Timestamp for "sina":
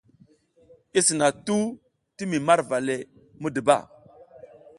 1.07-1.27